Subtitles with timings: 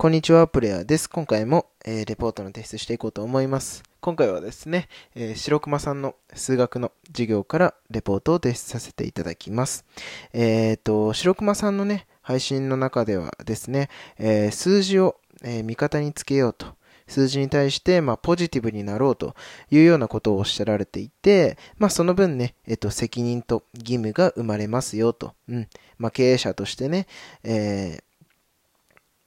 [0.00, 1.10] こんにちは、プレイヤーです。
[1.10, 3.82] 今回も、えー、レポートの提出していこうと思います。
[4.00, 9.84] 今回はですね、えー、白熊さんの数学の授業からレポートを提出させていただきます。
[10.32, 13.88] えっ、ー、と、白熊さんのね、配信の中ではですね、
[14.18, 16.78] えー、数字を、え味方につけようと。
[17.08, 19.34] 数字に対して、まあ、ポジティブになろうと
[19.70, 25.34] いうようなことをおっしゃられていて、まあ、その分ね、えっと、責任と義務が生まれますよと。
[25.48, 25.68] うん。
[25.96, 27.08] まあ、経営者としてね、
[27.42, 28.07] えー、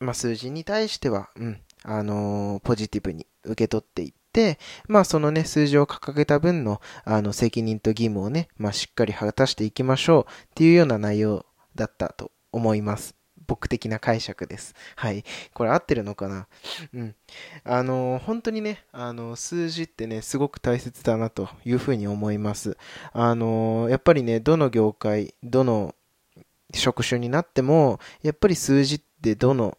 [0.01, 11.45] まあ、数字に対しては、うん、あのー、ポジティブに受け取っていって、まあ、そのね、数字を掲げた分の、あの、責任と義務をね、まあ、しっかり果たしていきましょうっていうような内容
[11.75, 13.15] だったと思います。
[13.47, 14.75] 僕的な解釈です。
[14.95, 15.25] はい。
[15.53, 16.47] これ合ってるのかな？
[16.93, 17.15] うん。
[17.65, 22.77] あのー、本当にね、あのー、数字ってね、すごく大切だなというふうに思います。
[23.11, 25.95] あのー、やっぱりね、どの業界、どの
[26.73, 29.77] 職種になっても、やっぱり数字ってどの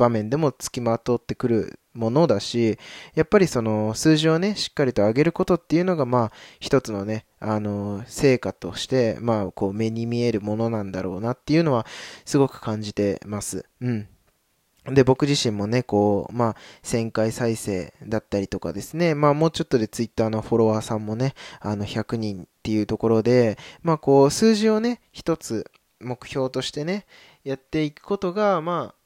[0.00, 2.78] 場面でも付きまとってくるものだし、
[3.14, 11.86] やっぱりその数字をね、しっかりと上げることっていうのが、まあ、一つのね、あの、成果として、まあ、こう、目に見えるものなんだろうなっていうのは、
[12.24, 13.66] すごく感じてます。
[13.80, 14.08] うん。
[14.86, 27.04] で、僕自身もね、こう、まあ、1000回再生だったりとかですね、まあ、もうちょっとで Twitter のフォロワーさんもね、あの、100人っていうところで、まあ、こう、数字をね、一つ目標としてね、
[27.44, 28.99] やっていくことが、まあ、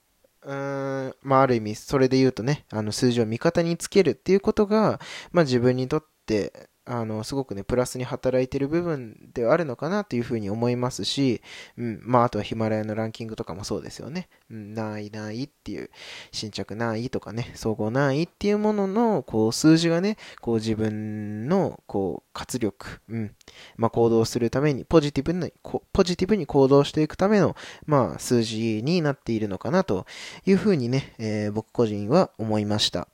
[0.45, 5.01] うーん、まあ、ある意味、それで言うとね、あの、数字を味方につけるっていうことが、
[5.33, 11.41] まあ、自分にとって、あの、すごくね、プラスに働いてる部分ではあるのかなというふうに思いますし、
[11.79, 14.29] うん、まあ、あとはヒマラヤのランキングとかもそうですよね。
[14.51, 15.91] うん、ないないっていう、
[16.31, 23.35] 新着ないとかね、総合ないっていうものの、こう、数字がね、こう、自分の、こう、活力、うん、
[23.77, 30.07] まあ、行動するために、ポジティブに、ポジティブに行動していくための、まあ、数字になっているのかなと
[30.45, 33.09] いうふうにね、えー、僕個人は思いました。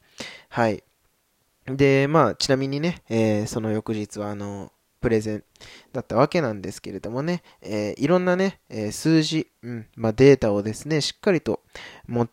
[0.48, 0.83] はい。
[1.77, 5.45] で、まあ、ちなみにね、えー、その翌日は、あの、プレゼン
[5.92, 11.61] だったわけなんですけれどもね、えー、いろんなね、えー、数字、うん、まあ、データをですね、しっかりと
[12.07, 12.29] も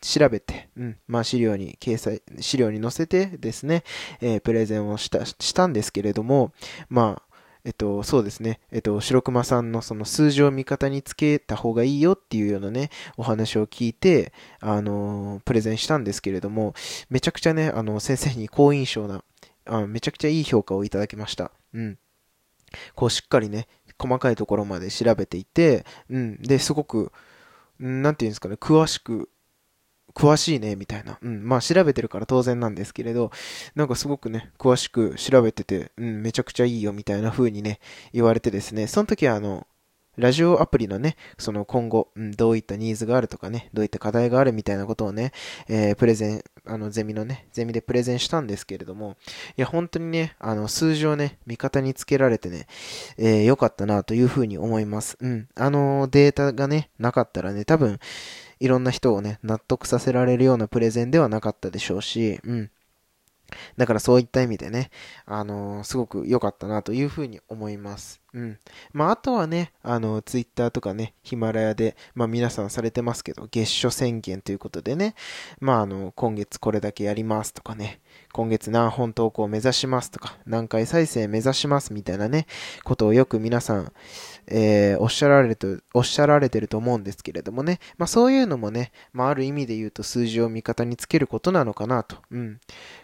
[0.00, 3.84] 調べて、うん、まあ、資料に掲載、資料に載せてですね、
[4.20, 6.52] えー、プレゼンをした、したんですけれども、
[6.88, 7.33] まあ、
[7.64, 8.60] えっと、そうですね。
[8.70, 16.74] えっと、白熊さんのその数字を味方につけた方がいいよっていうようなね、お話を聞いて、あの、プレゼンしたんですけれども、
[17.08, 19.24] めちゃくちゃね、あの、先生に好印象な、
[19.64, 21.52] あめちゃくちゃいい評価をいただきました。
[21.72, 21.98] うん。
[22.94, 23.66] こうしっかりね、
[23.98, 26.42] 細かいところまで調べていて、うん。
[26.42, 27.12] で、すごく、
[27.78, 29.30] なんていうんですかね、詳しく
[30.14, 31.18] 詳しいね、みたいな。
[31.20, 31.46] うん。
[31.46, 33.30] まあ調べてるから当然なんですけれど、
[33.74, 37.80] なんかすごくね、詳しく調べてて、うん、めちゃくちゃいいよ、みたいな風にね、
[38.12, 39.66] 言われてですね、その時はあの、
[40.16, 45.32] ラジオアプリのね、その今後、うん、どういったニーズがあるとかね、どういった課題があるみたいなことをね、
[45.68, 49.16] えー、プレゼン、あの、ゼミのね、ゼミでプレゼンしたんですけれども、
[49.56, 52.68] いや、本当にね、あの、数字をね、味方につけられてね、
[53.18, 55.16] えー、良かったなというふうに思います。
[55.20, 55.48] うん。
[55.56, 57.98] あの、データがね、なかったらね、多分、
[58.60, 62.70] いろんな人をね、納得させられるようなプレゼンではなかったでしょうし、うん。
[63.76, 64.90] だからそういった意味でね、
[65.26, 68.20] あのー、すごく良かったなというふうに思います。
[68.32, 68.58] うん。
[68.92, 75.14] まあ、あとはね、あの、ツイッターとかね、ヒマラヤで、まあ、皆さんされてますけど、月初宣言ということでね、
[75.60, 78.00] まあ、あの、今月これだけやりますとかね、
[78.32, 82.46] 今月何本投稿を目指しますとか、何回再生目指しますみたいなね、
[82.82, 83.92] ことをよく皆さん、
[84.48, 92.60] えー、おっしゃられて、おっしゃられてると思うんですけれどもね、まあ、そういうのもね、まあ、ある意味で言うと数字を味方につけることなのかなと、うん。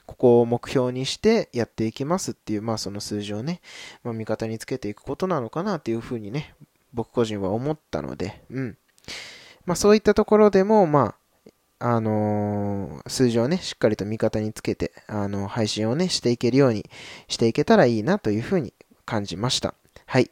[0.06, 3.60] ここを目標にしてやっていきますっていう、まあ、その数字をね、
[4.02, 6.54] まあ、味方につけていくことことなのかなっていうふうにね、
[6.94, 8.78] 僕個人は思ったので、うん。
[9.66, 11.14] まあそういったところでも、まあ、
[11.80, 16.88] あのー、数字をね、しっかりと味方につけて、あのー、配信をね、していけるように
[17.26, 18.74] していけたらいいなというふうに
[19.06, 19.74] 感じました。
[20.06, 20.30] はい。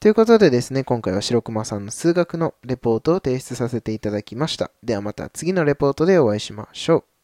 [0.00, 4.70] ということでですね、今回は白熊さんの数学のレポートを提出させていただきました。
[4.82, 7.15] ではまた次のレポートでお会いしましょう。